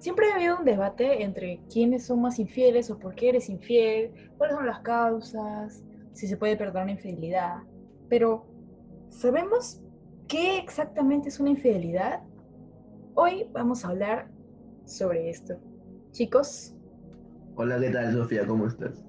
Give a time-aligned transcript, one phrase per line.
[0.00, 4.32] siempre ha habido un debate entre quiénes son más infieles o por qué eres infiel,
[4.36, 7.58] cuáles son las causas, si se puede perdonar una infidelidad.
[8.08, 8.46] Pero,
[9.10, 9.80] ¿sabemos
[10.26, 12.22] qué exactamente es una infidelidad?
[13.14, 14.28] Hoy vamos a hablar
[14.84, 15.60] sobre esto.
[16.12, 16.74] Chicos.
[17.54, 18.46] Hola, ¿qué tal, Sofía?
[18.46, 19.04] ¿Cómo estás?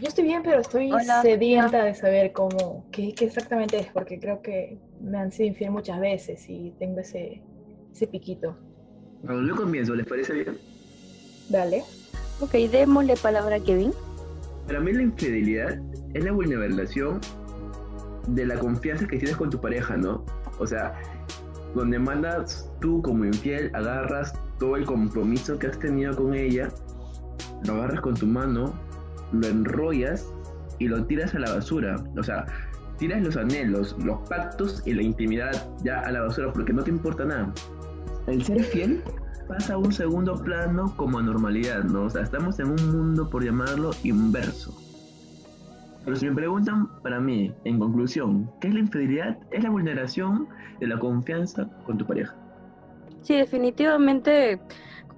[0.00, 0.90] Yo estoy bien, pero estoy
[1.22, 6.00] sedienta de saber cómo, qué, exactamente es, porque creo que me han sido infiel muchas
[6.00, 7.42] veces y tengo ese,
[7.92, 8.56] ese piquito.
[9.26, 10.58] Bueno, yo comienzo, ¿les parece bien?
[11.48, 11.82] Dale.
[12.38, 13.92] Ok, démosle palabra a Kevin.
[14.68, 15.80] Para mí la infidelidad
[16.14, 17.20] es la vulneración
[18.28, 20.24] de la confianza que tienes con tu pareja, ¿no?
[20.60, 20.94] O sea,
[21.74, 26.68] donde mandas tú como infiel, agarras todo el compromiso que has tenido con ella,
[27.66, 28.74] lo agarras con tu mano,
[29.32, 30.32] lo enrollas
[30.78, 31.96] y lo tiras a la basura.
[32.16, 32.46] O sea,
[32.98, 36.90] tiras los anhelos, los pactos y la intimidad ya a la basura porque no te
[36.90, 37.52] importa nada
[38.26, 39.02] el ser fiel
[39.46, 42.04] pasa a un segundo plano como anormalidad, ¿no?
[42.04, 44.74] O sea, estamos en un mundo, por llamarlo, inverso.
[46.04, 49.38] Pero si me preguntan, para mí, en conclusión, ¿qué es la infidelidad?
[49.50, 52.34] Es la vulneración de la confianza con tu pareja.
[53.22, 54.60] Sí, definitivamente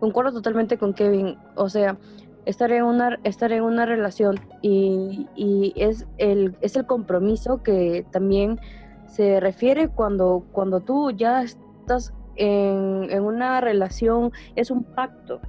[0.00, 1.36] concuerdo totalmente con Kevin.
[1.56, 1.98] O sea,
[2.46, 8.06] estar en una, estar en una relación y, y es, el, es el compromiso que
[8.10, 8.58] también
[9.06, 15.40] se refiere cuando, cuando tú ya estás en, una relación es un pacto,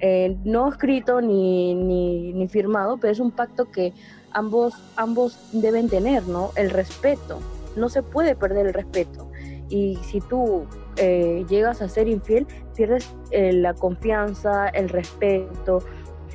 [0.00, 3.92] eh, no escrito ni, ni, firmado, pero es un pacto que
[4.32, 6.50] ambos, ambos deben tener, ¿no?
[6.56, 7.38] El respeto.
[7.76, 9.30] No se puede perder el respeto.
[9.68, 10.64] Y si tú
[10.96, 15.82] eh, llegas a ser infiel, pierdes eh, la confianza, el respeto,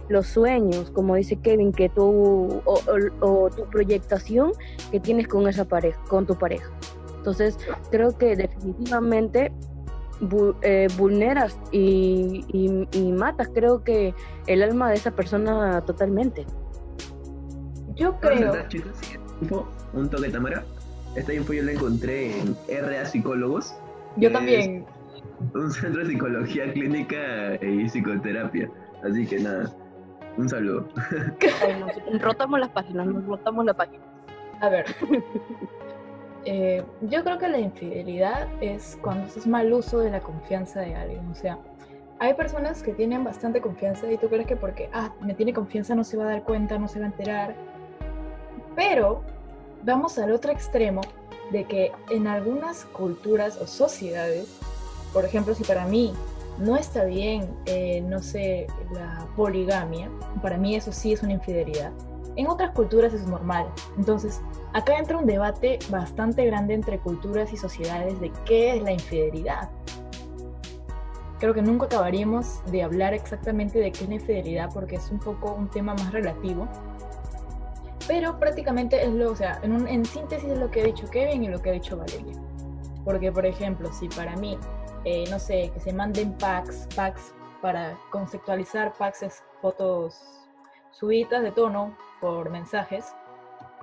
[0.10, 2.80] los sueños, como dice Kevin, que tú, o,
[3.20, 4.54] o, tu proyectación
[4.92, 6.72] que tienes con esa pareja, con tu pareja.
[7.18, 7.58] Entonces,
[7.92, 9.52] creo que definitivamente
[10.62, 12.46] eh, vulneras y,
[12.92, 14.14] y, matas, creo que
[14.48, 16.46] el alma de esa persona totalmente.
[17.96, 18.54] Yo creo.
[19.94, 20.64] un toque Tamara.
[21.16, 23.74] Esta info yo la encontré en RA Psicólogos.
[24.18, 24.86] Yo también.
[25.54, 28.70] Un centro de psicología clínica y psicoterapia.
[29.04, 29.74] Así que nada,
[30.38, 30.88] un saludo.
[32.20, 34.04] rotamos las páginas, nos rotamos la página.
[34.62, 34.86] A ver.
[36.50, 40.96] Eh, yo creo que la infidelidad es cuando haces mal uso de la confianza de
[40.96, 41.30] alguien.
[41.30, 41.60] O sea,
[42.20, 45.94] hay personas que tienen bastante confianza y tú crees que porque, ah, me tiene confianza
[45.94, 47.54] no se va a dar cuenta, no se va a enterar.
[48.78, 49.24] Pero
[49.84, 51.02] vamos al otro extremo
[51.52, 54.58] de que en algunas culturas o sociedades,
[55.12, 56.14] por ejemplo, si para mí
[56.60, 60.10] no está bien, eh, no sé, la poligamia,
[60.42, 61.92] para mí eso sí es una infidelidad.
[62.38, 63.66] En otras culturas es normal.
[63.98, 64.42] Entonces,
[64.74, 69.72] acá entra un debate bastante grande entre culturas y sociedades de qué es la infidelidad.
[71.40, 75.20] Creo que nunca acabaríamos de hablar exactamente de qué es la infidelidad porque es un
[75.20, 76.68] poco un tema más relativo.
[78.08, 81.44] Pero prácticamente es lo, o sea, en, en síntesis es lo que ha dicho Kevin
[81.44, 82.40] y lo que ha dicho Valeria.
[83.04, 84.60] Porque, por ejemplo, si para mí,
[85.06, 87.34] eh, no sé, que se manden packs, packs
[87.64, 90.47] para conceptualizar packs es fotos
[91.00, 93.06] subidas de tono por mensajes,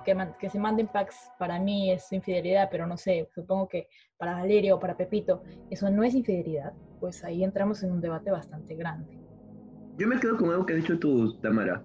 [0.03, 3.87] que, que, se manden packs para mí es infidelidad, pero no sé, supongo que
[4.17, 8.31] para Valeria o para Pepito eso no es infidelidad, pues ahí entramos en un debate
[8.31, 9.17] bastante grande.
[9.97, 11.81] Yo me quedo con algo que has dicho tú, Tamara.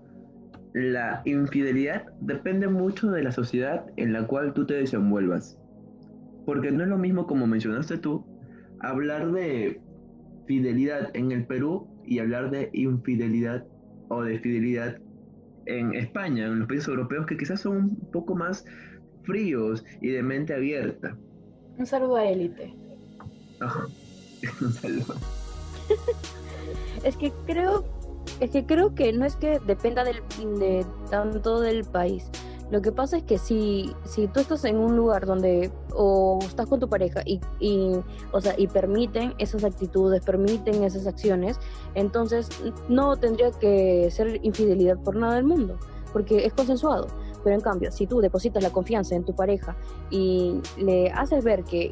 [0.72, 5.58] La infidelidad depende mucho de la sociedad en la cual tú te desenvuelvas.
[6.44, 8.24] Porque no es lo mismo como mencionaste tú,
[8.80, 9.80] hablar de
[10.46, 13.64] fidelidad en el Perú y hablar de infidelidad
[14.08, 14.98] o de fidelidad
[15.66, 18.64] en España, en los países europeos, que quizás son un poco más
[19.24, 21.16] fríos y de mente abierta.
[21.76, 22.74] Un saludo a Élite.
[24.60, 25.14] un saludo.
[27.04, 27.84] es que creo,
[28.40, 30.16] es que creo que no es que dependa del,
[30.58, 32.30] de tanto del país,
[32.70, 36.68] lo que pasa es que si, si tú estás en un lugar donde o estás
[36.68, 37.96] con tu pareja y, y,
[38.30, 41.58] o sea, y permiten esas actitudes, permiten esas acciones,
[41.94, 42.48] entonces
[42.88, 45.78] no tendría que ser infidelidad por nada del mundo,
[46.12, 47.08] porque es consensuado.
[47.42, 49.76] Pero en cambio, si tú depositas la confianza en tu pareja
[50.10, 51.90] y le haces ver que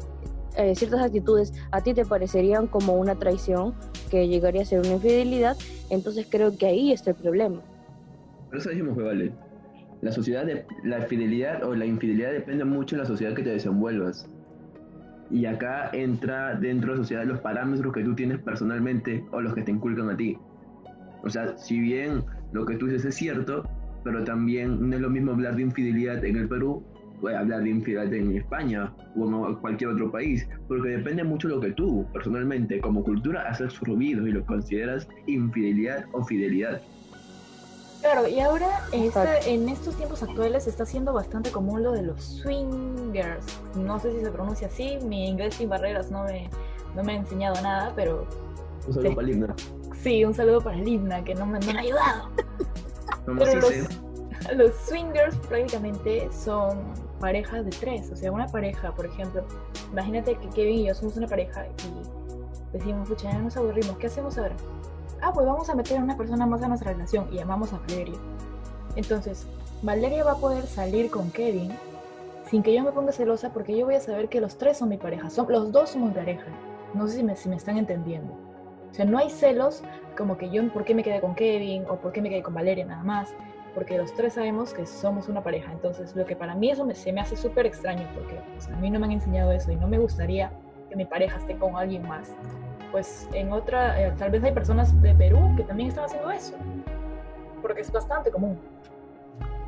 [0.55, 3.73] eh, ciertas actitudes a ti te parecerían como una traición,
[4.09, 5.57] que llegaría a ser una infidelidad,
[5.89, 7.61] entonces creo que ahí está el problema.
[8.51, 9.48] Dijimos que vale
[10.01, 13.49] la sociedad, de, la fidelidad o la infidelidad depende mucho de la sociedad que te
[13.49, 14.29] desenvuelvas.
[15.31, 19.53] Y acá entra dentro de la sociedad los parámetros que tú tienes personalmente o los
[19.53, 20.37] que te inculcan a ti.
[21.23, 23.63] O sea, si bien lo que tú dices es cierto,
[24.03, 26.83] pero también no es lo mismo hablar de infidelidad en el Perú
[27.19, 31.55] puede hablar de infidelidad en España o en cualquier otro país, porque depende mucho de
[31.55, 36.81] lo que tú, personalmente, como cultura, haces ruido y lo consideras infidelidad o fidelidad.
[38.01, 42.23] Claro, y ahora este, en estos tiempos actuales está siendo bastante común lo de los
[42.23, 43.45] swingers.
[43.75, 46.49] No sé si se pronuncia así, mi inglés sin barreras no me,
[46.95, 48.25] no me ha enseñado nada, pero...
[48.87, 49.55] Un saludo para Linda.
[50.01, 52.29] Sí, un saludo para Linda, que no me, no me ha ayudado.
[53.25, 53.73] pero los,
[54.55, 56.79] los swingers prácticamente son
[57.19, 59.43] parejas de tres, o sea, una pareja, por ejemplo,
[59.91, 64.07] imagínate que Kevin y yo somos una pareja y decimos, pucha, ya nos aburrimos, ¿qué
[64.07, 64.55] hacemos ahora?
[65.21, 67.79] Ah, pues vamos a meter a una persona más a nuestra relación y llamamos a
[67.79, 68.17] Valeria.
[68.95, 69.45] Entonces,
[69.81, 71.71] Valeria va a poder salir con Kevin
[72.49, 74.89] sin que yo me ponga celosa porque yo voy a saber que los tres son
[74.89, 76.47] mi pareja, son, los dos somos pareja.
[76.93, 78.33] No sé si me, si me están entendiendo.
[78.89, 79.83] O sea, no hay celos
[80.17, 81.85] como que yo, ¿por qué me quedé con Kevin?
[81.89, 83.29] O ¿por qué me quedé con Valeria nada más?
[83.73, 85.71] porque los tres sabemos que somos una pareja.
[85.71, 88.37] Entonces, lo que para mí eso me, se me hace súper extraño, porque
[88.71, 90.51] a mí no me han enseñado eso y no me gustaría
[90.89, 92.31] que mi pareja esté con alguien más.
[92.91, 96.55] Pues en otra, eh, tal vez hay personas de Perú que también están haciendo eso,
[97.61, 98.57] porque es bastante común.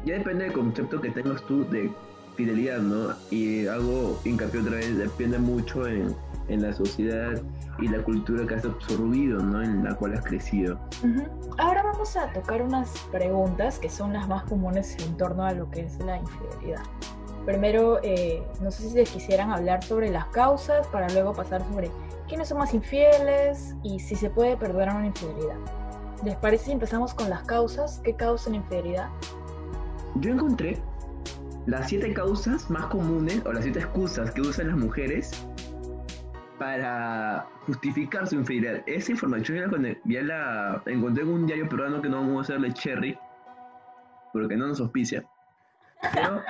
[0.04, 1.92] Ya depende del concepto que tengas tú de
[2.36, 3.14] fidelidad, ¿no?
[3.30, 6.16] Y hago hincapié otra vez, depende mucho en,
[6.48, 7.40] en la sociedad
[7.80, 9.62] y la cultura que has absorbido, ¿no?
[9.62, 10.80] En la cual has crecido.
[11.58, 15.70] Ahora vamos a tocar unas preguntas que son las más comunes en torno a lo
[15.70, 16.82] que es la infidelidad.
[17.46, 21.90] Primero, eh, no sé si les quisieran hablar sobre las causas para luego pasar sobre
[22.28, 25.58] quiénes son más infieles y si se puede perdonar una infidelidad.
[26.24, 28.00] ¿Les parece si empezamos con las causas?
[28.04, 29.10] ¿Qué causan infidelidad?
[30.16, 30.78] Yo encontré
[31.66, 35.32] las siete causas más comunes o las siete excusas que usan las mujeres
[36.60, 38.84] para justificar su infidelidad.
[38.86, 39.58] Esa información
[40.06, 43.18] ya la, encontré en un diario peruano que no vamos a hacerle cherry,
[44.32, 45.26] porque no nos auspicia.
[46.02, 46.42] Pero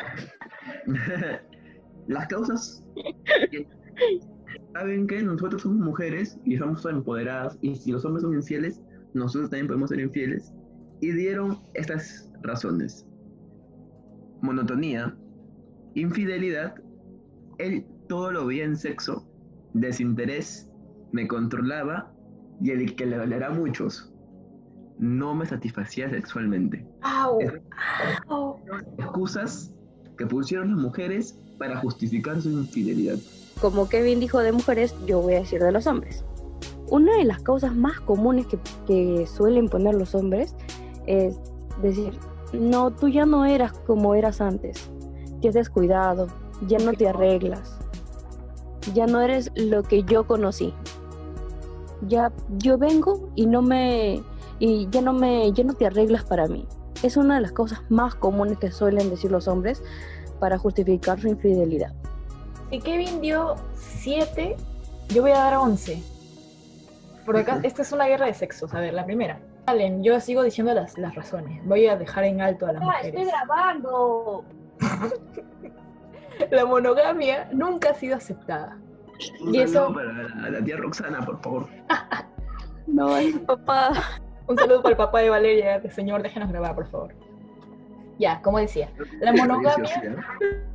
[2.07, 2.83] las causas
[4.74, 8.81] saben que nosotros somos mujeres y somos empoderadas y si los hombres son infieles,
[9.13, 10.53] nosotros también podemos ser infieles.
[11.01, 13.07] Y dieron estas razones.
[14.42, 15.15] Monotonía,
[15.95, 16.75] infidelidad,
[17.57, 19.27] el todo lo veía en sexo
[19.74, 20.69] desinterés
[21.12, 22.13] me controlaba
[22.62, 24.11] y el que le doliera a muchos
[25.01, 26.86] no me satisfacía sexualmente.
[28.98, 29.74] Excusas
[30.18, 33.18] que pusieron las mujeres para justificar su infidelidad.
[33.59, 36.24] Como Kevin dijo de mujeres, yo voy a decir de los hombres.
[36.88, 40.56] Una de las causas más comunes que, que suelen poner los hombres
[41.07, 41.36] es
[41.81, 42.13] decir,
[42.53, 44.92] no, tú ya no eras como eras antes,
[45.42, 46.27] te has descuidado,
[46.68, 47.80] ya no te arreglas,
[48.94, 50.74] ya no eres lo que yo conocí.
[52.07, 54.24] Ya yo vengo y no me
[54.62, 56.68] y ya no me ya no te arreglas para mí.
[57.02, 59.84] Es una de las cosas más comunes que suelen decir los hombres
[60.40, 61.94] para justificar su infidelidad.
[62.69, 64.56] Si Kevin dio 7,
[65.10, 66.04] yo voy a dar 11.
[67.25, 68.72] Por acá, esta es una guerra de sexos.
[68.75, 69.40] A ver, la primera.
[69.66, 71.60] Valen, yo sigo diciendo las, las razones.
[71.66, 74.46] Voy a dejar en alto a las ah, ¡Estoy grabando!
[76.52, 78.78] la monogamia nunca ha sido aceptada.
[79.42, 81.68] Un y eso para la, tía Roxana, por favor.
[82.88, 83.10] no,
[83.48, 84.22] papá.
[84.47, 87.13] Un saludo para el papá de Valeria, señor, déjenos grabar, por favor.
[88.17, 88.89] Ya, como decía,
[89.19, 90.23] la monogamia,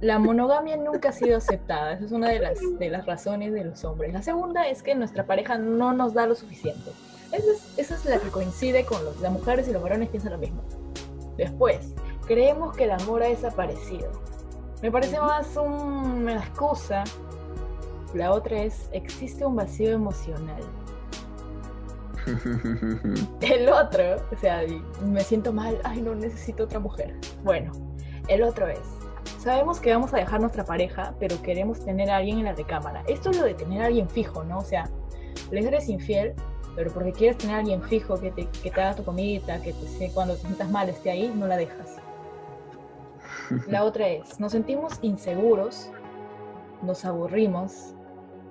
[0.00, 1.92] la monogamia nunca ha sido aceptada.
[1.92, 4.12] Esa es una de las, de las razones de los hombres.
[4.12, 6.90] La segunda es que nuestra pareja no nos da lo suficiente.
[7.30, 10.32] Esa es, esa es la que coincide con los, las mujeres y los varones piensan
[10.32, 10.62] lo mismo.
[11.37, 11.94] Después,
[12.26, 14.11] creemos que el amor ha desaparecido.
[14.82, 17.04] Me parece más una excusa.
[18.12, 20.62] La otra es, existe un vacío emocional.
[23.40, 24.62] El otro, o sea,
[25.04, 27.14] me siento mal, ay no, necesito otra mujer.
[27.45, 27.73] Bueno,
[28.28, 28.80] el otro es,
[29.38, 33.04] sabemos que vamos a dejar nuestra pareja, pero queremos tener a alguien en la recámara.
[33.06, 34.59] Esto es lo de tener a alguien fijo, ¿no?
[34.59, 34.90] O sea,
[35.50, 36.35] le eres infiel,
[36.75, 39.73] pero porque quieres tener a alguien fijo que te, que te haga tu comida, que
[39.73, 41.97] te, cuando te sientas mal esté ahí, no la dejas.
[43.68, 45.90] La otra es, nos sentimos inseguros,
[46.83, 47.95] nos aburrimos.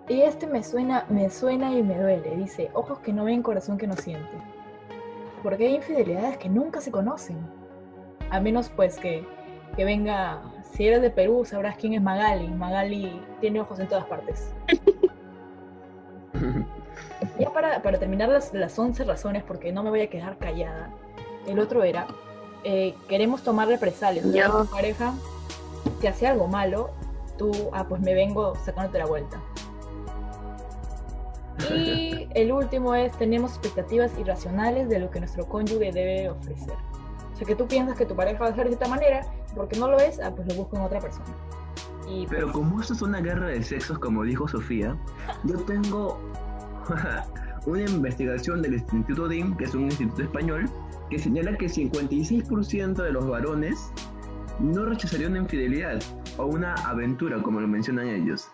[0.07, 2.35] Y este me suena, me suena y me duele.
[2.35, 4.37] Dice, ojos que no ven, corazón que no siente.
[5.41, 7.37] Porque hay infidelidades que nunca se conocen.
[8.29, 9.25] A menos pues que,
[9.75, 10.41] que venga,
[10.73, 12.47] si eres de Perú sabrás quién es Magali.
[12.49, 14.53] Magali tiene ojos en todas partes.
[17.39, 20.91] ya para, para terminar las, las 11 razones, porque no me voy a quedar callada.
[21.47, 22.07] El otro era,
[22.63, 24.25] eh, queremos tomar represalias.
[24.25, 25.13] tu pareja
[26.01, 26.89] te hace algo malo,
[27.37, 29.41] tú, ah, pues me vengo sacándote la vuelta.
[31.73, 36.75] Y el último es, tenemos expectativas irracionales de lo que nuestro cónyuge debe ofrecer.
[37.33, 39.77] O sea, que tú piensas que tu pareja va a ser de esta manera, porque
[39.79, 41.25] no lo es, ah, pues lo busco en otra persona.
[42.07, 44.95] Y Pero pues, como esto es una guerra de sexos, como dijo Sofía,
[45.43, 46.19] yo tengo
[47.65, 50.69] una investigación del Instituto DIM, que es un instituto español,
[51.09, 53.91] que señala que 56% de los varones
[54.59, 56.01] no rechazarían una infidelidad
[56.37, 58.47] o una aventura, como lo mencionan ellos.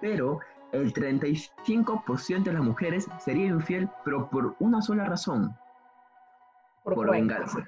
[0.00, 0.40] Pero
[0.74, 5.56] el 35% de las mujeres sería infiel, pero por una sola razón,
[6.82, 7.64] por venganza.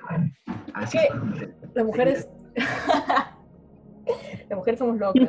[0.74, 1.08] Así ¿Qué?
[1.44, 1.74] es.
[1.74, 2.28] Las mujeres.
[4.48, 5.28] Las mujeres somos locas.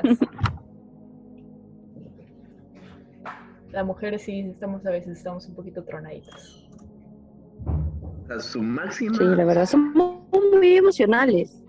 [3.72, 6.68] Las mujeres sí estamos a veces estamos un poquito tronaditas.
[8.28, 11.64] Sea, su máxima Sí, la verdad, somos muy emocionales.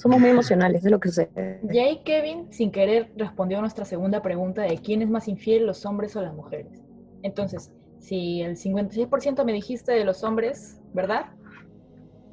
[0.00, 1.28] Somos muy emocionales, es lo que sé.
[1.70, 5.84] Jay Kevin, sin querer, respondió a nuestra segunda pregunta de quién es más infiel, los
[5.84, 6.80] hombres o las mujeres.
[7.22, 11.26] Entonces, si el 56% me dijiste de los hombres, ¿verdad?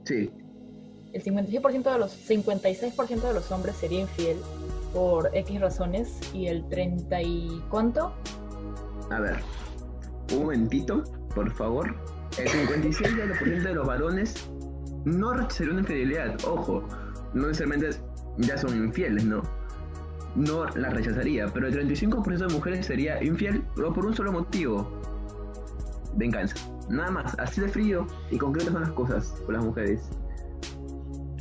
[0.06, 0.32] Sí,
[1.12, 4.38] El 56% de los 56% de los hombres sería infiel
[4.94, 8.14] por X razones y el 30 y ¿cuánto?
[9.10, 9.36] A ver,
[10.32, 11.04] un momentito,
[11.36, 11.94] por favor.
[12.38, 14.50] El 56% de los varones
[15.04, 16.38] no rechazaría una infidelidad.
[16.46, 16.88] Ojo,
[17.34, 17.98] no necesariamente
[18.38, 19.42] ya son infieles, ¿no?
[20.36, 24.88] No la rechazaría, pero el 35% de mujeres sería infiel, pero por un solo motivo.
[26.16, 26.56] Venganza.
[26.90, 30.10] Nada más, así de frío y concretas son las cosas con las mujeres.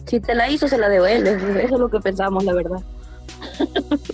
[0.07, 1.43] Si te la hizo, se la devuelves.
[1.43, 2.83] Eso es lo que pensamos, la verdad.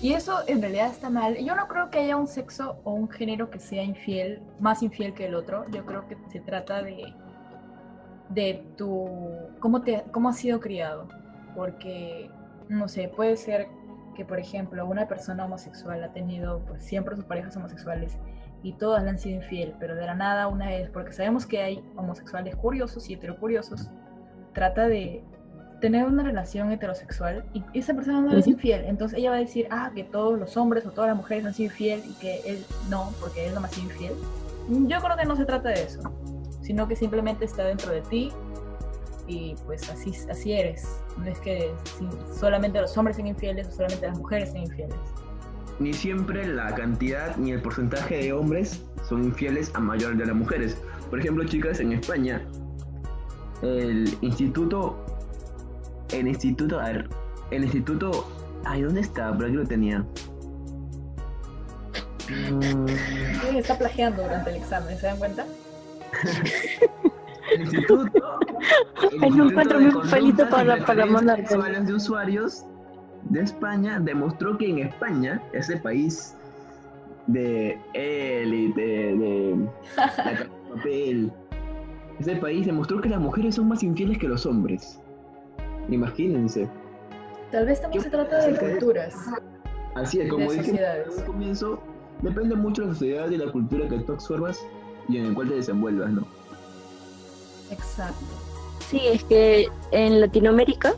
[0.00, 1.36] Y eso en realidad está mal.
[1.36, 5.14] Yo no creo que haya un sexo o un género que sea infiel, más infiel
[5.14, 5.64] que el otro.
[5.70, 7.12] Yo creo que se trata de,
[8.28, 9.08] de tu,
[9.60, 11.08] cómo, te, cómo has sido criado.
[11.54, 12.30] Porque,
[12.68, 13.68] no sé, puede ser
[14.14, 18.18] que, por ejemplo, una persona homosexual ha tenido pues, siempre sus parejas homosexuales
[18.62, 21.60] y todas le han sido infiel, pero de la nada una vez, porque sabemos que
[21.62, 23.90] hay homosexuales curiosos y heterocuriosos,
[24.52, 25.24] trata de
[25.80, 28.54] tener una relación heterosexual y esa persona no le es Ujú.
[28.54, 31.44] infiel, entonces ella va a decir, ah, que todos los hombres o todas las mujeres
[31.44, 34.12] han sido infiel y que él no, porque él no me ha sido infiel.
[34.86, 36.00] Yo creo que no se trata de eso,
[36.60, 38.32] sino que simplemente está dentro de ti
[39.26, 41.00] y pues así, así eres.
[41.18, 41.72] No es que
[42.38, 44.96] solamente los hombres sean infieles o solamente las mujeres sean infieles.
[45.78, 50.34] Ni siempre la cantidad ni el porcentaje de hombres son infieles a mayor de las
[50.34, 50.76] mujeres.
[51.10, 52.46] Por ejemplo, chicas, en España,
[53.62, 55.04] el instituto,
[56.12, 57.08] el instituto, a ver,
[57.50, 58.26] el instituto,
[58.64, 59.32] ay, ¿dónde está?
[59.36, 60.04] Por aquí lo tenía.
[63.54, 65.46] Está plagiando durante el examen, ¿se dan cuenta?
[67.52, 68.38] El instituto.
[69.12, 71.36] Mi Conductas papelito y para- para.
[71.36, 72.64] Sexuales de usuarios
[73.24, 76.36] de España demostró que en España, ese país
[77.26, 79.16] de élite, de
[79.56, 81.32] de papel,
[82.18, 84.98] ese país demostró que las mujeres son más infieles que los hombres.
[85.88, 86.68] Imagínense.
[87.50, 89.14] Tal vez también se trata de culturas.
[89.94, 91.78] Así es, como dije al comienzo,
[92.22, 94.58] depende mucho de la sociedad y la cultura que tú absorbas
[95.08, 96.26] y en el cual te desenvuelvas, ¿no?
[97.70, 98.14] Exacto.
[98.92, 100.92] Sí, es que en Latinoamérica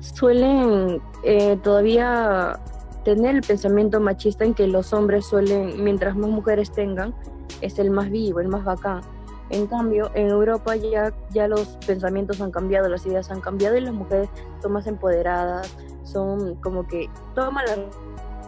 [0.00, 2.58] suelen eh, todavía
[3.04, 7.14] tener el pensamiento machista en que los hombres suelen, mientras más mujeres tengan,
[7.60, 9.02] es el más vivo, el más bacán.
[9.50, 13.82] En cambio, en Europa ya, ya los pensamientos han cambiado, las ideas han cambiado y
[13.82, 14.30] las mujeres
[14.62, 15.70] son más empoderadas,
[16.02, 17.78] son como que toman las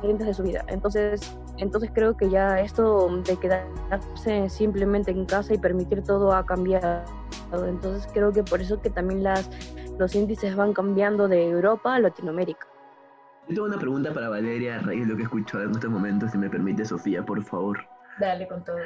[0.03, 0.65] riendas de su vida.
[0.69, 6.47] Entonces, entonces creo que ya esto de quedarse simplemente en casa y permitir todo ha
[6.47, 7.26] cambiado.
[7.53, 9.49] Entonces creo que por eso que también las,
[9.99, 12.67] los índices van cambiando de Europa a Latinoamérica.
[13.49, 15.91] Yo tengo una pregunta para Valeria a raíz de lo que he escuchado en estos
[15.91, 17.79] momentos, si me permite, Sofía, por favor.
[18.19, 18.77] Dale con todo.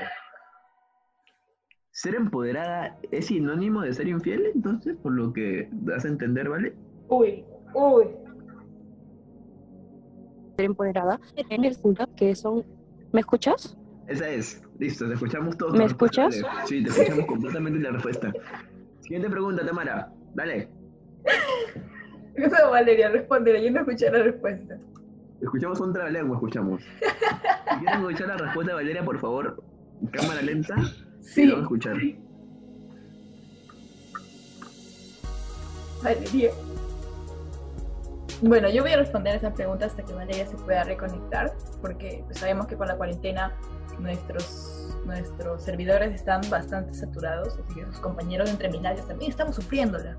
[1.92, 6.74] ¿Ser empoderada es sinónimo de ser infiel, entonces, por lo que das a entender, ¿vale?
[7.08, 8.06] Uy, uy.
[10.56, 12.64] Ser empoderada en el punto que son...
[13.12, 13.76] ¿Me escuchas?
[14.10, 14.60] Esa es.
[14.80, 15.78] Listo, te escuchamos todos.
[15.78, 16.42] ¿Me escuchas?
[16.42, 16.66] dale.
[16.66, 18.32] Sí, te escuchamos completamente la respuesta.
[19.02, 20.12] Siguiente pregunta, Tamara.
[20.34, 20.68] Dale.
[22.36, 24.78] No, Valeria, responde, yo no escuché la respuesta.
[25.42, 26.80] Escuchamos otra lengua, escuchamos.
[26.82, 29.62] Si quieren escuchar la respuesta de Valeria, por favor,
[30.12, 30.74] cámara lenta.
[31.20, 31.42] Sí.
[31.42, 31.96] Vamos a escuchar.
[36.02, 36.50] Valeria.
[38.42, 41.52] Bueno, yo voy a responder esa pregunta hasta que Valeria se pueda reconectar,
[41.82, 43.52] porque pues, sabemos que con la cuarentena
[44.02, 49.57] nuestros, nuestros servidores están bastante saturados, así que sus compañeros de entre milagros también estamos
[49.57, 50.16] sufriéndola.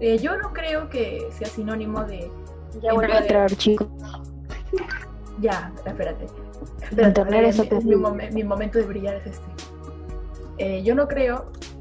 [0.00, 2.30] Eh, yo no creo que sea sinónimo de...
[2.80, 3.86] Ya vuelve a entrar, chicos.
[5.40, 6.26] Ya, espérate.
[7.24, 9.46] Valeria, está mi- mi, mi momento de brillar es este.
[10.58, 11.72] Eh, yo no creo que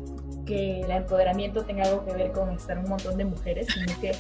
[0.44, 4.12] que el empoderamiento tenga algo que ver con estar un montón de mujeres, sino que,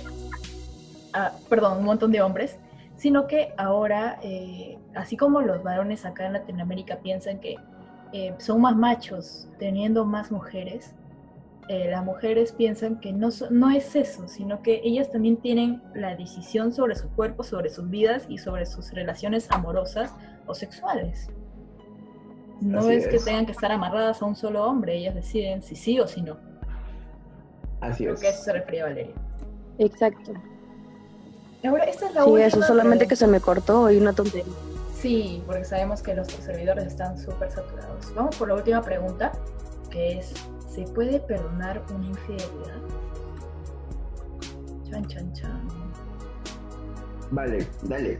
[1.13, 2.57] ah, perdón, un montón de hombres,
[3.01, 7.55] sino que ahora, eh, así como los varones acá en Latinoamérica piensan que
[8.13, 10.93] eh, son más machos teniendo más mujeres,
[11.67, 16.15] eh, las mujeres piensan que no, no es eso, sino que ellas también tienen la
[16.15, 20.13] decisión sobre su cuerpo, sobre sus vidas y sobre sus relaciones amorosas
[20.45, 21.27] o sexuales.
[22.61, 25.99] No es, que tengan que estar amarradas a un solo hombre, ellas deciden si sí
[25.99, 26.37] o si no.
[27.79, 28.21] Así Creo es.
[28.21, 29.15] que eso se refería a Valeria.
[29.79, 30.33] Exacto.
[31.63, 34.45] Ahora, esta es la Sí, última eso, solamente que se me cortó y una tontería.
[34.95, 38.13] Sí, porque sabemos que nuestros servidores están súper saturados.
[38.15, 39.31] Vamos por la última pregunta,
[39.89, 40.33] que es,
[40.67, 42.77] ¿se puede perdonar una infidelidad?
[44.89, 45.69] Chan, chan, chan.
[47.31, 48.19] Vale, dale.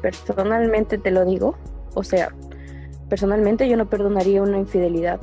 [0.00, 1.56] Personalmente te lo digo,
[1.94, 2.34] o sea,
[3.08, 5.20] personalmente yo no perdonaría una infidelidad.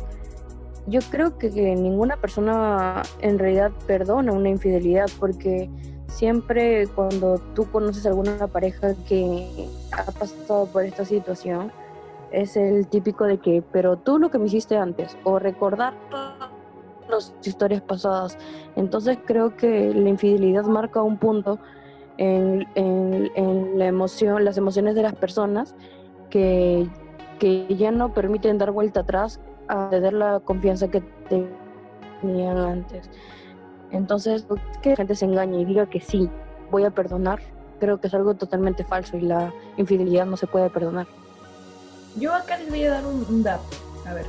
[0.88, 5.70] Yo creo que, que ninguna persona en realidad perdona una infidelidad porque
[6.10, 11.72] siempre cuando tú conoces alguna pareja que ha pasado por esta situación,
[12.32, 15.94] es el típico de que, pero tú lo que me hiciste antes, o recordar
[17.10, 18.38] las historias pasadas.
[18.76, 21.58] Entonces creo que la infidelidad marca un punto
[22.18, 25.74] en, en- la emoción, las emociones de las personas
[26.30, 26.88] que,
[27.40, 31.02] que ya no permiten dar vuelta atrás a tener la confianza que
[32.22, 33.10] tenían antes.
[33.92, 34.46] Entonces,
[34.82, 36.30] que la gente se engañe y diga que sí,
[36.72, 37.40] voy a perdonar,
[37.80, 41.08] creo que es algo totalmente falso y la infidelidad no se puede perdonar.
[42.18, 43.64] Yo acá les voy a dar un, un dato.
[44.06, 44.26] A ver,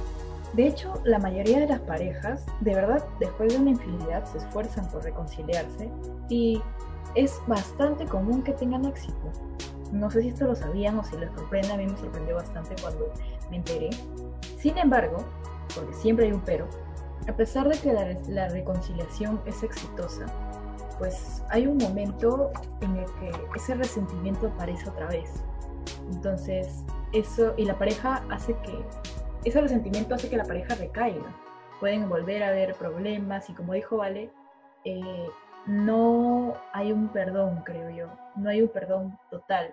[0.54, 4.88] de hecho, la mayoría de las parejas, de verdad, después de una infidelidad, se esfuerzan
[4.90, 5.90] por reconciliarse
[6.28, 6.60] y
[7.14, 9.32] es bastante común que tengan éxito.
[9.92, 12.74] No sé si esto lo sabían o si les sorprende, a mí me sorprendió bastante
[12.80, 13.12] cuando
[13.50, 13.90] me enteré.
[14.58, 15.18] Sin embargo,
[15.74, 16.66] porque siempre hay un pero,
[17.30, 20.26] a pesar de que la, reconciliación es exitosa,
[20.98, 25.30] pues hay un momento en el que ese resentimiento aparece otra vez.
[26.10, 28.84] Entonces, eso, y la pareja hace que,
[29.44, 31.36] ese resentimiento hace que la pareja recaiga.
[31.78, 34.30] Pueden volver a haber problemas y como dijo Vale,
[34.84, 35.28] eh,
[35.66, 39.72] no hay un perdón, creo yo, no hay un perdón total,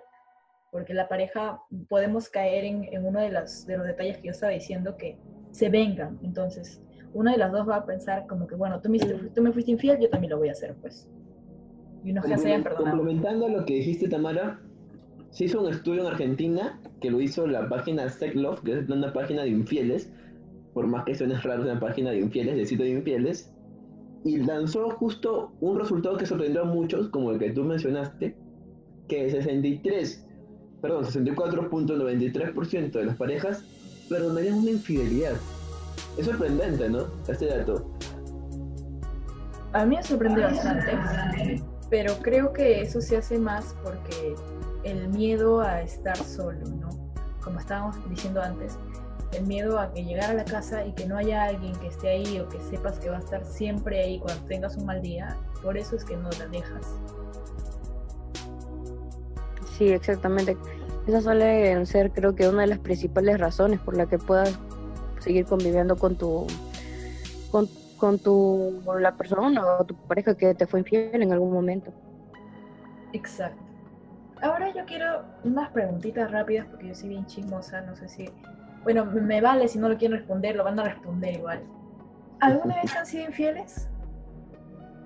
[0.70, 4.30] porque la pareja podemos caer en, en uno de los, de los detalles que yo
[4.30, 5.18] estaba diciendo, que
[5.50, 6.80] se vengan, entonces
[7.14, 9.52] una de las dos va a pensar como que, bueno, tú me, hiciste- tú me
[9.52, 11.08] fuiste infiel, yo también lo voy a hacer, pues.
[12.04, 12.96] Y no es que se hayan Complemen- perdonado.
[12.96, 14.60] Complementando lo que dijiste, Tamara,
[15.30, 19.12] se hizo un estudio en Argentina que lo hizo la página SecLove, que es una
[19.12, 20.10] página de infieles,
[20.74, 23.52] por más que suene raro, es una página de infieles, de sitio de infieles,
[24.24, 28.36] y lanzó justo un resultado que sorprendió a muchos, como el que tú mencionaste,
[29.08, 30.26] que 63,
[30.80, 33.64] perdón, 64.93% de las parejas
[34.08, 35.32] perdonarían una infidelidad.
[36.16, 37.06] Es sorprendente, ¿no?
[37.26, 37.86] Este dato.
[39.72, 44.34] A mí me sorprende bastante, pero creo que eso se hace más porque
[44.84, 46.88] el miedo a estar solo, ¿no?
[47.42, 48.78] Como estábamos diciendo antes,
[49.32, 52.08] el miedo a que llegar a la casa y que no haya alguien que esté
[52.08, 55.36] ahí o que sepas que va a estar siempre ahí cuando tengas un mal día,
[55.62, 56.86] por eso es que no la dejas.
[59.76, 60.56] Sí, exactamente.
[61.06, 64.58] Esas suelen ser, creo que, una de las principales razones por la que puedas
[65.20, 66.46] seguir conviviendo con tu,
[67.50, 71.52] con, con tu, con la persona o tu pareja que te fue infiel en algún
[71.52, 71.92] momento.
[73.12, 73.62] Exacto.
[74.40, 78.30] Ahora yo quiero unas preguntitas rápidas porque yo soy bien chismosa, no sé si...
[78.84, 81.62] Bueno, me vale si no lo quieren responder, lo van a responder igual.
[82.40, 83.88] ¿Alguna vez han sido infieles?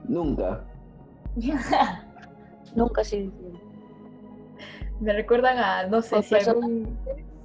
[0.07, 0.61] Nunca.
[2.77, 3.33] Nunca sí.
[5.01, 6.96] Me recuerdan a, no sé, si, algún-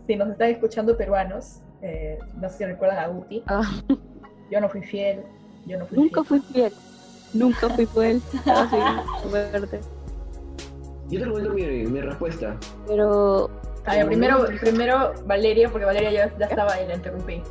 [0.05, 3.43] si nos están escuchando peruanos, eh, no sé si recuerdan a Guti.
[3.47, 3.61] Ah,
[4.51, 5.23] Yo no fui fiel,
[5.65, 6.41] yo no fui nunca fiel.
[6.41, 6.73] fui fiel.
[7.33, 8.21] Nunca fui fiel.
[9.29, 9.79] Fuerte.
[11.09, 12.57] Yo te cuento mi, mi respuesta.
[12.85, 13.49] Pero
[13.85, 17.41] A ver, primero, primero Valeria, porque Valeria ya, ya estaba y la interrumpí.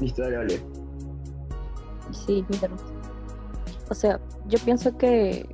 [0.00, 0.60] Listo, dale, vale.
[2.12, 2.68] Sí, mira.
[3.88, 5.48] O sea, yo pienso que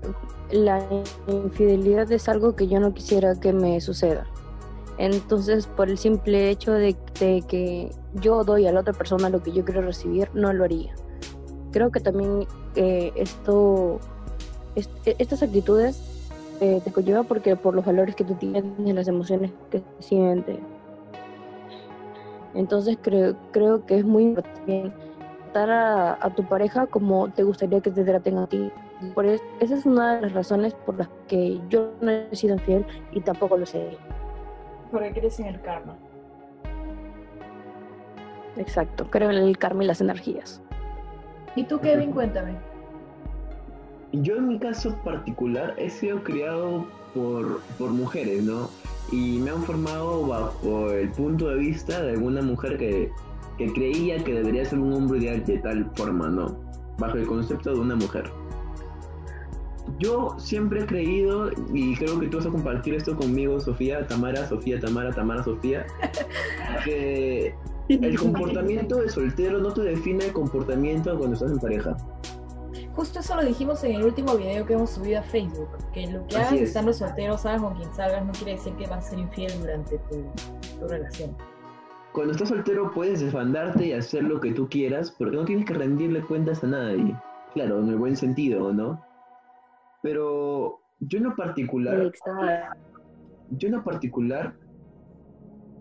[0.50, 0.84] la
[1.28, 4.26] infidelidad es algo que yo no quisiera que me suceda.
[5.02, 9.42] Entonces, por el simple hecho de, de que yo doy a la otra persona lo
[9.42, 10.94] que yo quiero recibir, no lo haría.
[11.72, 13.98] Creo que también eh, esto,
[14.74, 16.02] est- estas actitudes
[16.60, 18.62] eh, te conlleva porque por los valores que tú tienes
[18.94, 20.58] las emociones que sientes.
[22.54, 24.92] Entonces, creo, creo que es muy importante
[25.52, 28.70] tratar a, a tu pareja como te gustaría que te traten a ti.
[29.14, 32.54] Por es- esa es una de las razones por las que yo no he sido
[32.56, 33.96] infiel y tampoco lo sé.
[34.90, 35.96] Porque crees en el karma.
[38.56, 40.60] Exacto, creo en el karma y las energías.
[41.56, 42.12] ¿Y tú, Kevin?
[42.12, 42.54] Cuéntame.
[44.12, 48.68] Yo en mi caso particular he sido criado por, por mujeres, ¿no?
[49.12, 53.10] Y me han formado bajo el punto de vista de alguna mujer que,
[53.58, 56.58] que creía que debería ser un hombre ideal de tal forma, ¿no?
[56.98, 58.30] Bajo el concepto de una mujer.
[60.00, 64.48] Yo siempre he creído, y creo que tú vas a compartir esto conmigo, Sofía, Tamara,
[64.48, 65.86] Sofía, Tamara, Tamara, Sofía,
[66.84, 67.54] que
[67.88, 71.96] el comportamiento de soltero no te define el comportamiento cuando estás en pareja.
[72.94, 76.26] Justo eso lo dijimos en el último video que hemos subido a Facebook, que lo
[76.26, 76.62] que hagas es.
[76.62, 79.98] estando soltero, salgas con quien salgas, no quiere decir que vas a ser infiel durante
[79.98, 80.24] tu,
[80.80, 81.36] tu relación.
[82.12, 85.74] Cuando estás soltero puedes desbandarte y hacer lo que tú quieras porque no tienes que
[85.74, 87.14] rendirle cuentas a nadie.
[87.52, 89.09] Claro, en el buen sentido, ¿no?
[90.02, 92.12] Pero yo en lo particular,
[93.50, 94.54] yo en lo particular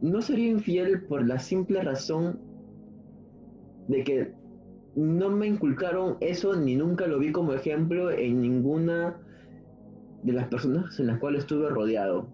[0.02, 2.40] no sería infiel por la simple razón
[3.88, 4.34] de que
[4.96, 9.18] no me inculcaron eso ni nunca lo vi como ejemplo en ninguna
[10.24, 12.28] de las personas en las cuales estuve rodeado.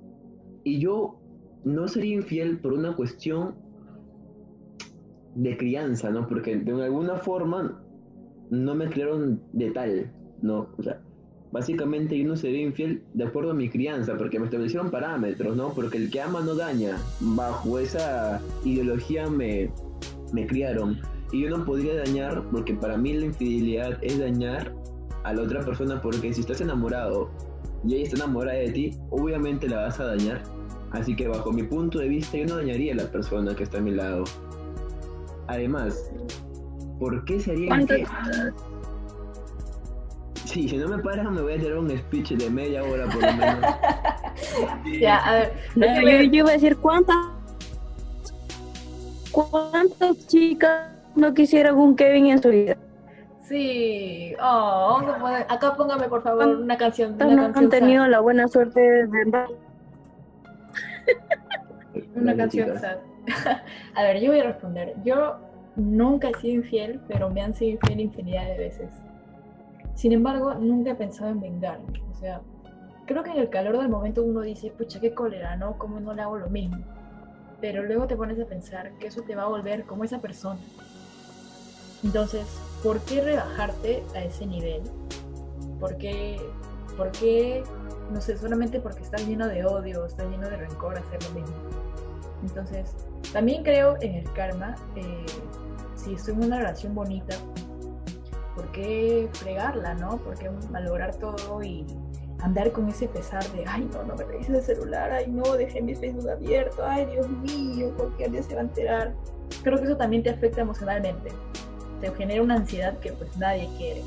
[0.63, 1.19] Y yo
[1.63, 3.55] no sería infiel por una cuestión
[5.35, 6.27] de crianza, ¿no?
[6.27, 7.81] Porque de alguna forma
[8.49, 10.69] no me criaron de tal, ¿no?
[10.77, 11.01] O sea,
[11.55, 15.69] básicamente yo no sería infiel de acuerdo a mi crianza, porque me establecieron parámetros, ¿no?
[15.73, 16.97] Porque el que ama no daña.
[17.21, 19.71] Bajo esa ideología me,
[20.33, 20.99] me criaron.
[21.31, 24.73] Y yo no podría dañar, porque para mí la infidelidad es dañar
[25.23, 27.29] a la otra persona, porque si estás enamorado
[27.87, 30.43] y ella está enamorada de ti, obviamente la vas a dañar.
[30.91, 33.77] Así que bajo mi punto de vista yo no dañaría a la persona que está
[33.77, 34.25] a mi lado.
[35.47, 36.11] Además,
[36.99, 38.53] ¿por qué sería ¿Cuánto- infiel?
[40.45, 43.21] Sí, si no me paras me voy a tirar un speech de media hora por
[43.21, 43.59] lo menos.
[44.99, 47.15] Ya, a ver, No, yo, yo iba a decir cuántas
[49.31, 52.77] cuántas chicas no quisieran un Kevin en su vida.
[53.41, 54.33] sí.
[54.41, 57.13] Oh, poner, acá póngame por favor una canción.
[57.15, 59.07] Una no canción han tenido la buena suerte de
[62.15, 62.97] Una Dale, canción sad.
[63.95, 64.93] A ver, yo voy a responder.
[65.03, 65.37] Yo
[65.75, 68.89] nunca he sido infiel, pero me han sido infiel infinidad de veces.
[69.95, 72.01] Sin embargo, nunca he pensado en vengarme.
[72.11, 72.41] O sea,
[73.05, 75.77] creo que en el calor del momento uno dice, pucha, qué cólera, ¿no?
[75.77, 76.77] ¿Cómo no le hago lo mismo?
[77.61, 80.59] Pero luego te pones a pensar que eso te va a volver como esa persona.
[82.03, 82.45] Entonces,
[82.83, 84.83] ¿por qué rebajarte a ese nivel?
[85.79, 86.39] ¿Por qué,
[86.97, 87.63] por qué
[88.11, 91.55] no sé, solamente porque estás lleno de odio, estás lleno de rencor, hacer lo mismo?
[92.43, 92.93] Entonces,
[93.33, 94.75] también creo en el karma.
[94.95, 95.25] eh,
[95.95, 97.35] si estoy en una relación bonita,
[98.55, 100.17] ¿por qué fregarla, no?
[100.17, 101.85] ¿Por qué malograr todo y
[102.41, 105.81] andar con ese pesar de, ay, no, no me revises el celular, ay, no, dejé
[105.81, 109.13] mi Facebook abierto, ay, Dios mío, cualquier día se va a enterar?
[109.63, 111.31] Creo que eso también te afecta emocionalmente.
[112.01, 114.01] Te genera una ansiedad que pues nadie quiere.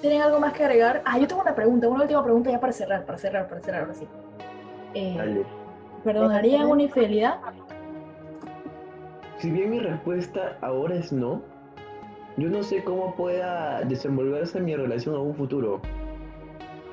[0.00, 1.02] ¿Tienen algo más que agregar?
[1.04, 3.82] Ah, yo tengo una pregunta, una última pregunta ya para cerrar, para cerrar, para cerrar,
[3.82, 4.06] ahora sí.
[4.94, 5.44] Eh.
[6.04, 7.38] ¿Perdonarían una infidelidad?
[9.38, 11.42] Si bien mi respuesta ahora es no,
[12.36, 15.80] yo no sé cómo pueda desenvolverse mi relación a un futuro.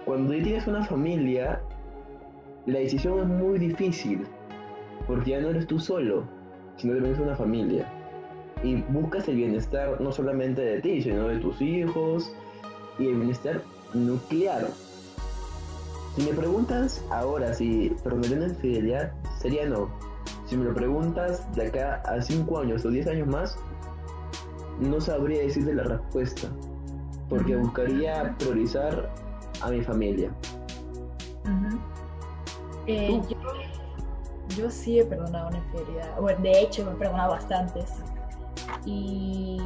[0.05, 1.61] Cuando tienes una familia,
[2.65, 4.25] la decisión es muy difícil,
[5.07, 6.23] porque ya no eres tú solo,
[6.77, 7.87] sino que tienes una familia.
[8.63, 12.35] Y buscas el bienestar no solamente de ti, sino de tus hijos
[12.97, 13.61] y el bienestar
[13.93, 14.67] nuclear.
[16.15, 19.89] Si me preguntas ahora si perdonaría una infidelidad, sería no.
[20.47, 23.57] Si me lo preguntas de acá a 5 años o 10 años más,
[24.79, 26.47] no sabría decirte la respuesta.
[27.27, 29.09] Porque buscaría priorizar
[29.61, 30.31] a mi familia.
[32.87, 33.37] Eh, yo,
[34.57, 36.19] yo sí he perdonado una infidelidad.
[36.19, 37.93] Bueno, de hecho, me he perdonado bastantes.
[38.85, 39.57] Y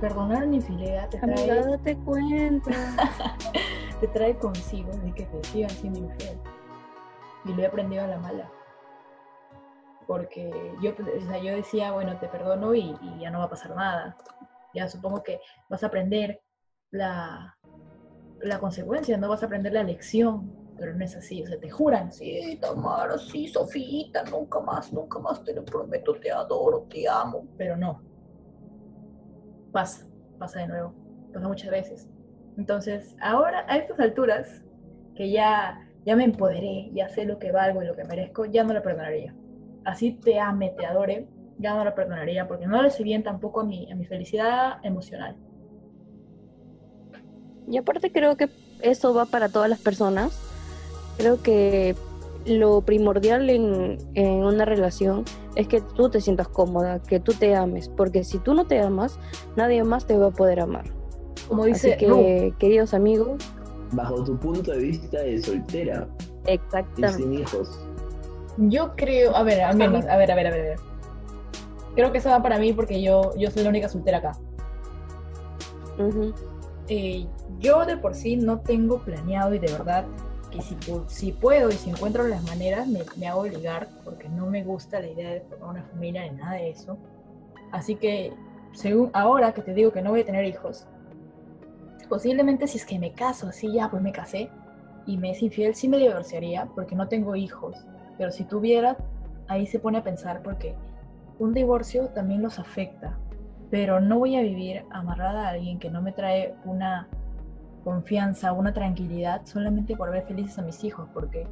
[0.00, 2.70] perdonar una infidelidad te Amiga, trae, date cuenta.
[4.00, 6.38] te trae consigo de que te sigan siendo infiel.
[7.44, 8.50] Y lo he aprendido a la mala.
[10.06, 13.74] Porque yo, o sea, yo decía, bueno, te perdono y, ya no va a pasar
[13.74, 14.16] nada.
[14.74, 16.40] Ya supongo que vas a aprender
[16.90, 17.56] la,
[18.40, 21.70] la consecuencia, no vas a aprender la lección, pero no es así, o sea, te
[21.70, 27.08] juran, sí, Tamara, sí, Sofita, nunca más, nunca más, te lo prometo, te adoro, te
[27.08, 28.02] amo, pero no.
[29.70, 30.06] Pasa,
[30.38, 30.94] pasa de nuevo,
[31.32, 32.08] pasa muchas veces.
[32.56, 34.62] Entonces, ahora, a estas alturas,
[35.14, 38.64] que ya, ya me empoderé, ya sé lo que valgo y lo que merezco, ya
[38.64, 39.34] no la perdonaría.
[39.84, 41.26] Así te ame, te adore,
[41.58, 44.78] ya no la perdonaría, porque no le hace bien tampoco a mi, a mi felicidad
[44.82, 45.36] emocional.
[47.68, 48.48] Y aparte creo que
[48.80, 50.38] eso va para todas las personas.
[51.16, 51.94] Creo que
[52.44, 57.54] lo primordial en, en una relación es que tú te sientas cómoda, que tú te
[57.54, 59.18] ames, porque si tú no te amas,
[59.56, 60.86] nadie más te va a poder amar.
[61.48, 63.42] Como dice Así que, queridos amigos,
[63.92, 66.08] Bajo tu punto de vista de soltera
[66.46, 67.22] y exactamente.
[67.22, 67.78] sin hijos.
[68.56, 70.80] Yo creo, a ver, al menos, a ver, a ver, a ver, a ver.
[71.94, 74.32] Creo que eso va para mí porque yo, yo soy la única soltera acá.
[75.98, 76.34] Ujú.
[76.88, 77.26] Eh,
[77.58, 80.04] yo de por sí no tengo planeado y de verdad
[80.50, 84.46] que si, si puedo y si encuentro las maneras me, me hago obligar porque no
[84.46, 86.98] me gusta la idea de formar una familia ni nada de eso.
[87.70, 88.32] Así que
[88.72, 90.86] según ahora que te digo que no voy a tener hijos,
[92.08, 94.50] posiblemente si es que me caso así ya, pues me casé
[95.06, 97.76] y me es infiel, sí me divorciaría porque no tengo hijos.
[98.22, 98.96] Pero si tuviera,
[99.48, 100.76] ahí se pone a pensar porque
[101.40, 103.18] un divorcio también los afecta
[103.68, 107.08] pero no voy a vivir amarrada a alguien que no me trae una
[107.82, 111.46] confianza, una tranquilidad solamente por ver felices a mis hijos, porque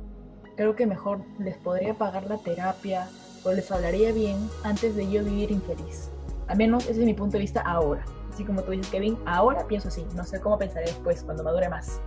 [0.54, 3.08] creo que mejor les podría pagar la terapia
[3.42, 6.12] o les hablaría bien antes de yo vivir infeliz.
[6.46, 8.04] Al menos ese es mi punto de vista ahora.
[8.30, 10.06] Así como tú dices, Kevin, ahora pienso así.
[10.14, 12.02] No sé cómo pensaré después, cuando madure más.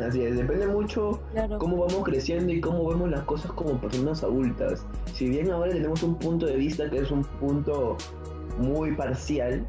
[0.00, 1.58] Así es, depende mucho Claro.
[1.58, 4.84] cómo vamos creciendo y cómo vemos las cosas como personas adultas.
[5.14, 7.96] Si bien ahora tenemos un punto de vista que es un punto
[8.58, 9.66] muy parcial,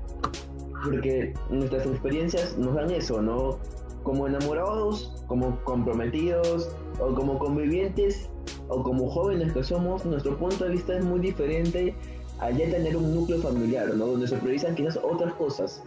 [0.84, 3.58] porque nuestras experiencias nos dan eso, ¿no?
[4.04, 8.30] Como enamorados, como comprometidos, o como convivientes,
[8.70, 11.96] o como jóvenes que somos, nuestro punto de vista es muy diferente
[12.40, 14.08] a ya tener un núcleo familiar, ¿no?
[14.08, 15.82] Donde se priorizan quizás otras cosas.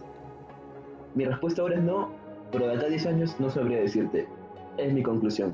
[1.15, 2.09] Mi respuesta ahora es no,
[2.51, 4.27] pero de acá a 10 años no sabría decirte.
[4.77, 5.53] Es mi conclusión.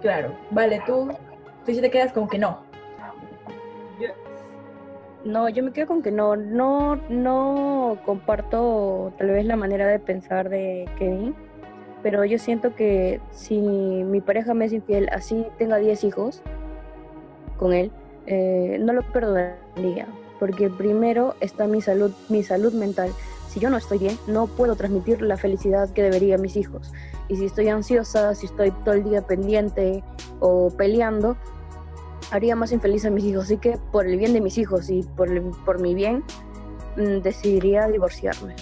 [0.00, 1.08] Claro, vale, tú,
[1.64, 2.58] tú sí te quedas como que no.
[5.24, 9.98] No, yo me quedo con que no, no, no comparto tal vez la manera de
[9.98, 11.34] pensar de Kevin,
[12.02, 16.42] pero yo siento que si mi pareja me es infiel, así tenga 10 hijos
[17.56, 17.90] con él,
[18.26, 20.06] eh, no lo perdonaría,
[20.38, 23.10] porque primero está mi salud, mi salud mental.
[23.54, 26.90] Si yo no estoy bien, no puedo transmitir la felicidad que debería a mis hijos.
[27.28, 30.02] Y si estoy ansiosa, si estoy todo el día pendiente
[30.40, 31.36] o peleando,
[32.32, 33.44] haría más infeliz a mis hijos.
[33.44, 35.28] Así que por el bien de mis hijos y por,
[35.64, 36.24] por mi bien,
[36.96, 38.56] mm, decidiría divorciarme.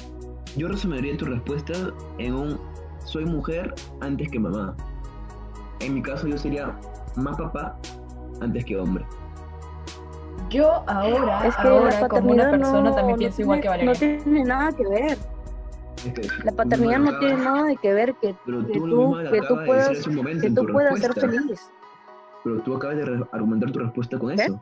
[0.59, 1.73] Yo resumiría tu respuesta
[2.19, 2.61] en un
[3.07, 4.77] soy mujer antes que mamá.
[5.81, 6.79] En mi caso yo sería
[7.17, 7.79] más papá
[8.43, 9.07] antes que hombre.
[10.51, 13.68] Yo ahora, Es que la ahora como una persona no, también no pienso igual que
[13.68, 13.92] Valeria.
[13.92, 15.18] No tiene nada que ver.
[16.45, 19.88] La paternidad no tiene nada de que ver que, Pero que tú, que tú puedas,
[19.90, 21.71] que tú ser feliz.
[22.45, 24.42] Pero tú acabas de argumentar tu respuesta con ¿Qué?
[24.42, 24.61] eso.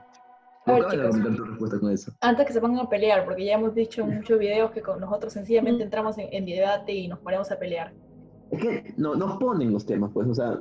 [0.66, 2.12] A Tú ver, acabas de argumentar tu respuesta con eso.
[2.20, 5.00] Antes que se pongan a pelear, porque ya hemos dicho en muchos videos que con
[5.00, 7.92] nosotros sencillamente entramos en, en debate y nos ponemos a pelear.
[8.50, 10.60] Es que no, nos ponen los temas, pues, o sea,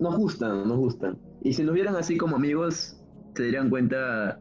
[0.00, 1.18] nos gustan, nos gustan.
[1.42, 3.01] Y si nos vieran así como amigos,
[3.34, 4.38] se darían cuenta,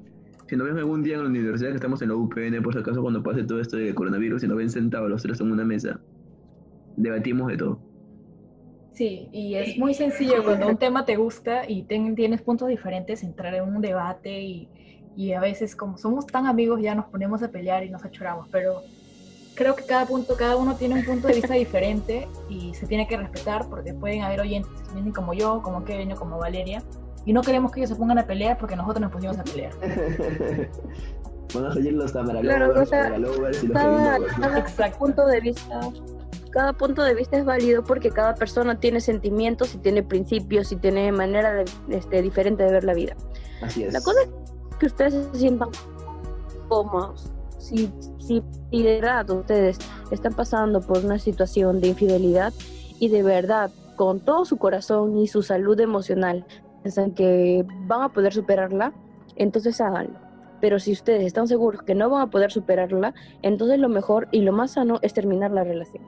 [0.47, 2.79] si nos ven algún día en la universidad que estamos en la UPN, por si
[2.79, 5.63] acaso cuando pase todo esto de coronavirus, y nos ven sentados los tres en una
[5.63, 5.99] mesa,
[6.97, 7.79] debatimos de todo.
[8.93, 13.53] Sí, y es muy sencillo cuando un tema te gusta y tienes puntos diferentes, entrar
[13.55, 14.69] en un debate y,
[15.15, 18.49] y a veces como somos tan amigos ya nos ponemos a pelear y nos achoramos,
[18.51, 18.81] pero
[19.55, 23.07] creo que cada punto, cada uno tiene un punto de vista diferente y se tiene
[23.07, 24.71] que respetar porque pueden haber oyentes
[25.15, 26.83] como yo, como Kevin o como Valeria
[27.25, 29.71] y no queremos que ellos se pongan a pelear porque nosotros nos pusimos a pelear.
[31.53, 33.37] Van a salir los Tamara Claro, o sea, y los
[34.75, 35.81] Cada, punto de vista,
[36.51, 40.77] cada punto de vista es válido porque cada persona tiene sentimientos y tiene principios y
[40.77, 43.15] tiene manera de, este, diferente de ver la vida.
[43.61, 43.93] Así es.
[43.93, 44.29] La cosa es
[44.79, 45.69] que ustedes se sientan
[46.69, 47.29] cómodos.
[47.57, 49.77] Si, si, si de verdad ustedes
[50.09, 52.53] están pasando por una situación de infidelidad
[52.99, 56.45] y de verdad con todo su corazón y su salud emocional
[56.83, 58.93] piensan que van a poder superarla,
[59.35, 60.19] entonces háganlo.
[60.59, 64.41] Pero si ustedes están seguros que no van a poder superarla, entonces lo mejor y
[64.41, 66.03] lo más sano es terminar la relación.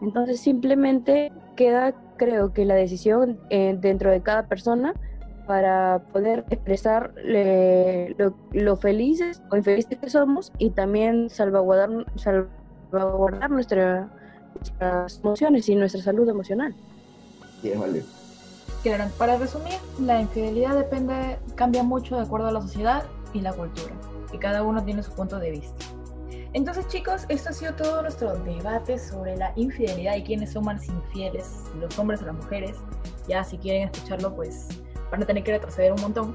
[0.00, 4.94] Entonces simplemente queda, creo que la decisión eh, dentro de cada persona
[5.46, 13.50] para poder expresar eh, lo, lo felices o infelices que somos y también salvaguardar, salvaguardar
[13.50, 14.08] nuestra-
[14.54, 16.74] nuestras emociones y nuestra salud emocional.
[17.60, 18.02] Sí, vale.
[18.82, 23.52] Claro, para resumir, la infidelidad depende, cambia mucho de acuerdo a la sociedad y la
[23.52, 23.92] cultura,
[24.32, 25.84] y cada uno tiene su punto de vista.
[26.52, 30.88] Entonces, chicos, esto ha sido todo nuestro debate sobre la infidelidad y quiénes son más
[30.88, 32.76] infieles, los hombres o las mujeres.
[33.28, 34.66] Ya, si quieren escucharlo, pues
[35.12, 36.34] van a tener que retroceder un montón.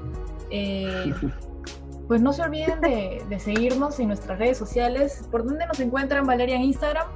[0.50, 1.12] Eh,
[2.08, 5.22] pues no se olviden de, de seguirnos en nuestras redes sociales.
[5.30, 7.06] ¿Por dónde nos encuentran, Valeria, en Instagram?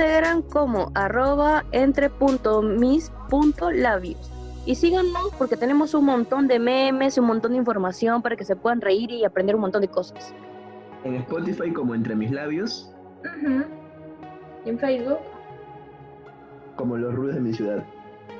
[0.00, 4.32] Instagram como arroba entre.mis.labios.
[4.64, 8.56] Y síganos porque tenemos un montón de memes, un montón de información para que se
[8.56, 10.32] puedan reír y aprender un montón de cosas.
[11.04, 12.90] En Spotify como Entre Mis Labios.
[14.64, 15.18] Y en Facebook.
[16.76, 17.84] Como Los Rudos de mi Ciudad.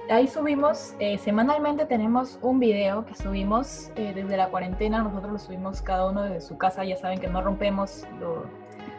[0.08, 5.38] Ahí subimos, eh, semanalmente tenemos un video que subimos eh, desde la cuarentena, nosotros lo
[5.38, 8.06] subimos cada uno desde su casa, ya saben que no rompemos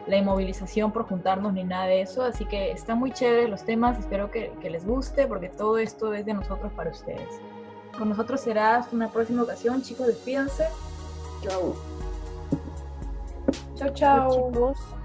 [0.07, 3.99] la inmovilización por juntarnos ni nada de eso, así que están muy chéveres los temas,
[3.99, 7.39] espero que, que les guste porque todo esto es de nosotros para ustedes.
[7.97, 10.65] Con nosotros será hasta una próxima ocasión, chicos, despídanse.
[11.43, 11.75] Chao.
[13.75, 15.00] Chao, chao.